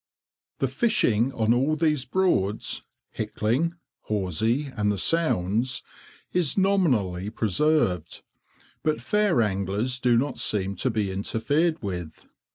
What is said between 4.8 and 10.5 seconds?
the Sounds—is nominally preserved, but fair anglers do not